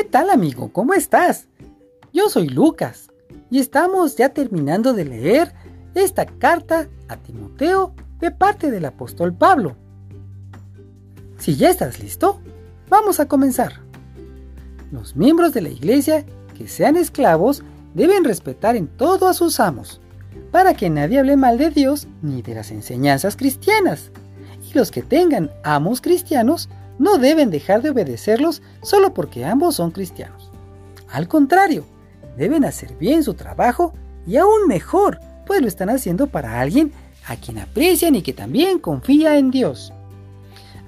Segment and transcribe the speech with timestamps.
[0.00, 0.72] ¿Qué tal amigo?
[0.72, 1.46] ¿Cómo estás?
[2.10, 3.10] Yo soy Lucas
[3.50, 5.52] y estamos ya terminando de leer
[5.94, 9.76] esta carta a Timoteo de parte del apóstol Pablo.
[11.36, 12.40] Si ya estás listo,
[12.88, 13.82] vamos a comenzar.
[14.90, 16.24] Los miembros de la iglesia
[16.56, 17.62] que sean esclavos
[17.92, 20.00] deben respetar en todo a sus amos,
[20.50, 24.12] para que nadie hable mal de Dios ni de las enseñanzas cristianas.
[24.66, 26.70] Y los que tengan amos cristianos
[27.00, 30.50] no deben dejar de obedecerlos solo porque ambos son cristianos.
[31.08, 31.86] Al contrario,
[32.36, 33.94] deben hacer bien su trabajo
[34.26, 36.92] y aún mejor, pues lo están haciendo para alguien
[37.26, 39.94] a quien aprecian y que también confía en Dios.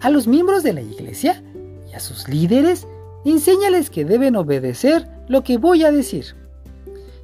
[0.00, 1.44] A los miembros de la iglesia
[1.88, 2.88] y a sus líderes,
[3.24, 6.34] enséñales que deben obedecer lo que voy a decir.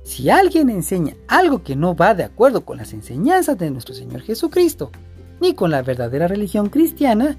[0.05, 4.21] Si alguien enseña algo que no va de acuerdo con las enseñanzas de nuestro Señor
[4.21, 4.93] Jesucristo,
[5.41, 7.37] ni con la verdadera religión cristiana,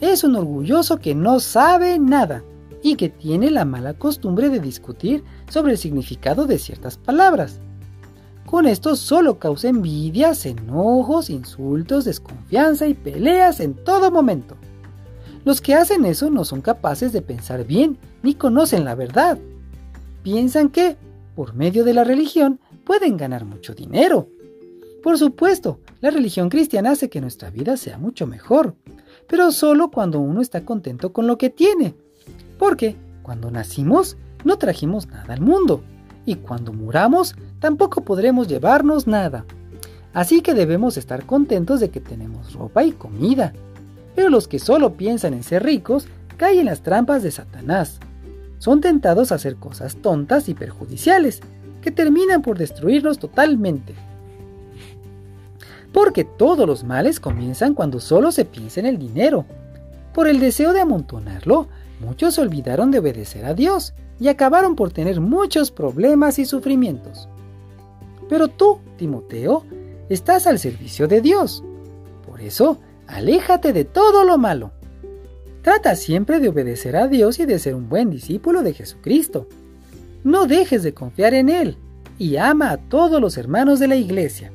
[0.00, 2.44] es un orgulloso que no sabe nada
[2.82, 7.60] y que tiene la mala costumbre de discutir sobre el significado de ciertas palabras.
[8.46, 14.56] Con esto solo causa envidias, enojos, insultos, desconfianza y peleas en todo momento.
[15.44, 19.38] Los que hacen eso no son capaces de pensar bien ni conocen la verdad.
[20.22, 20.96] Piensan que,
[21.34, 24.28] por medio de la religión, pueden ganar mucho dinero.
[25.02, 28.74] Por supuesto, la religión cristiana hace que nuestra vida sea mucho mejor,
[29.28, 31.94] pero solo cuando uno está contento con lo que tiene.
[32.58, 35.82] Porque cuando nacimos no trajimos nada al mundo
[36.24, 39.44] y cuando muramos tampoco podremos llevarnos nada.
[40.12, 43.52] Así que debemos estar contentos de que tenemos ropa y comida.
[44.14, 48.00] Pero los que solo piensan en ser ricos caen en las trampas de Satanás.
[48.58, 51.40] Son tentados a hacer cosas tontas y perjudiciales,
[51.82, 53.94] que terminan por destruirnos totalmente.
[55.92, 59.46] Porque todos los males comienzan cuando solo se piensa en el dinero.
[60.12, 61.68] Por el deseo de amontonarlo,
[62.00, 67.28] muchos se olvidaron de obedecer a Dios y acabaron por tener muchos problemas y sufrimientos.
[68.28, 69.64] Pero tú, Timoteo,
[70.08, 71.64] estás al servicio de Dios.
[72.26, 74.72] Por eso, aléjate de todo lo malo.
[75.62, 79.48] Trata siempre de obedecer a Dios y de ser un buen discípulo de Jesucristo.
[80.24, 81.76] No dejes de confiar en Él
[82.18, 84.52] y ama a todos los hermanos de la iglesia.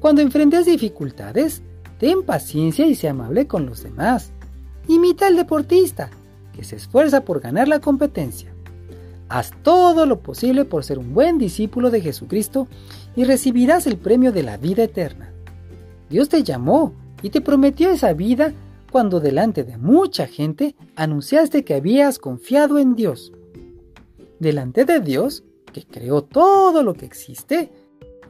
[0.00, 1.62] Cuando enfrentes dificultades,
[1.98, 4.30] ten paciencia y sea amable con los demás.
[4.86, 6.10] Imita al deportista,
[6.54, 8.52] que se esfuerza por ganar la competencia.
[9.28, 12.68] Haz todo lo posible por ser un buen discípulo de Jesucristo
[13.16, 15.32] y recibirás el premio de la vida eterna.
[16.08, 18.54] Dios te llamó y te prometió esa vida
[18.90, 23.32] cuando delante de mucha gente anunciaste que habías confiado en Dios.
[24.38, 27.70] Delante de Dios, que creó todo lo que existe,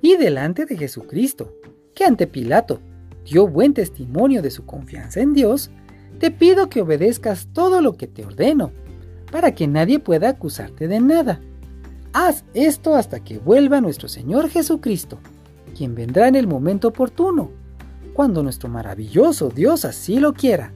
[0.01, 1.55] y delante de Jesucristo,
[1.95, 2.81] que ante Pilato
[3.25, 5.71] dio buen testimonio de su confianza en Dios,
[6.19, 8.73] te pido que obedezcas todo lo que te ordeno,
[9.31, 11.41] para que nadie pueda acusarte de nada.
[12.13, 15.19] Haz esto hasta que vuelva nuestro Señor Jesucristo,
[15.77, 17.51] quien vendrá en el momento oportuno,
[18.15, 20.73] cuando nuestro maravilloso Dios así lo quiera.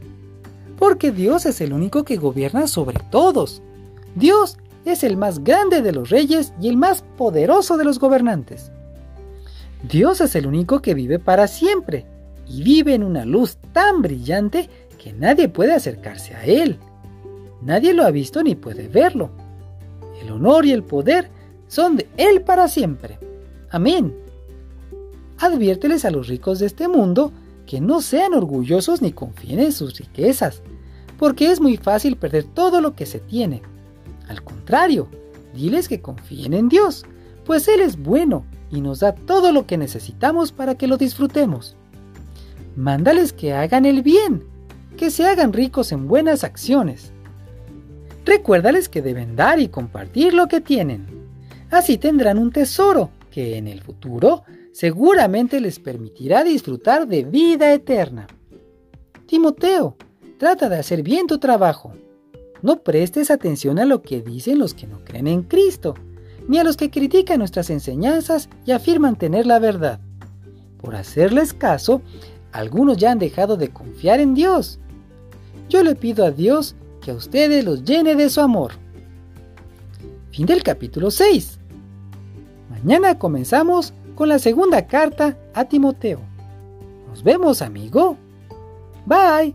[0.79, 3.63] Porque Dios es el único que gobierna sobre todos.
[4.15, 8.71] Dios es el más grande de los reyes y el más poderoso de los gobernantes.
[9.89, 12.07] Dios es el único que vive para siempre
[12.47, 14.71] y vive en una luz tan brillante
[15.03, 16.79] que nadie puede acercarse a Él.
[17.63, 19.31] Nadie lo ha visto ni puede verlo.
[20.21, 21.31] El honor y el poder
[21.67, 23.19] son de Él para siempre.
[23.71, 24.15] Amén.
[25.39, 27.33] Adviérteles a los ricos de este mundo
[27.67, 30.63] que no sean orgullosos ni confíen en sus riquezas,
[31.19, 33.63] porque es muy fácil perder todo lo que se tiene.
[34.29, 35.09] Al contrario,
[35.55, 37.05] diles que confíen en Dios,
[37.45, 41.77] pues Él es bueno y nos da todo lo que necesitamos para que lo disfrutemos.
[42.75, 44.45] Mándales que hagan el bien,
[44.97, 47.13] que se hagan ricos en buenas acciones.
[48.25, 51.07] Recuérdales que deben dar y compartir lo que tienen.
[51.71, 58.27] Así tendrán un tesoro que en el futuro seguramente les permitirá disfrutar de vida eterna.
[59.27, 59.97] Timoteo,
[60.39, 61.93] trata de hacer bien tu trabajo.
[62.63, 65.95] No prestes atención a lo que dicen los que no creen en Cristo
[66.49, 70.01] ni a los que critican nuestras enseñanzas y afirman tener la verdad.
[70.81, 72.03] Por hacerles caso,
[72.53, 74.79] algunos ya han dejado de confiar en Dios.
[75.69, 78.73] Yo le pido a Dios que a ustedes los llene de su amor.
[80.31, 81.59] Fin del capítulo 6.
[82.71, 86.21] Mañana comenzamos con la segunda carta a Timoteo.
[87.09, 88.17] Nos vemos, amigo.
[89.07, 89.55] Bye.